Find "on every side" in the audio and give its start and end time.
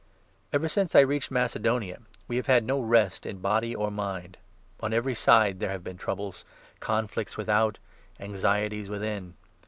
4.79-5.59